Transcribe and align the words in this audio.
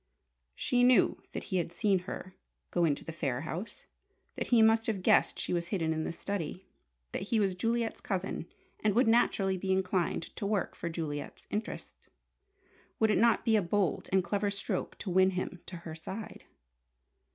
She 0.55 0.83
knew 0.83 1.21
that 1.31 1.43
he 1.43 1.57
had 1.57 1.71
seen 1.71 1.99
her 1.99 2.33
go 2.71 2.85
into 2.85 3.05
the 3.05 3.11
Phayre 3.11 3.41
house; 3.43 3.85
that 4.35 4.47
he 4.47 4.63
must 4.63 4.87
have 4.87 5.03
guessed 5.03 5.37
she 5.37 5.53
was 5.53 5.67
hidden 5.67 5.93
in 5.93 6.05
the 6.05 6.11
study; 6.11 6.65
that 7.11 7.21
he 7.29 7.39
was 7.39 7.53
Juliet's 7.53 8.01
cousin 8.01 8.47
and 8.83 8.95
would 8.95 9.07
naturally 9.07 9.57
be 9.59 9.71
inclined 9.71 10.35
to 10.37 10.45
work 10.47 10.73
for 10.73 10.89
Juliet's 10.89 11.45
interest. 11.51 12.09
Would 12.99 13.11
it 13.11 13.19
not 13.19 13.45
be 13.45 13.55
a 13.55 13.61
bold 13.61 14.09
and 14.11 14.23
clever 14.23 14.49
stroke 14.49 14.97
to 14.97 15.11
win 15.11 15.29
him 15.37 15.59
to 15.67 15.75
her 15.85 15.93
side? 15.93 16.45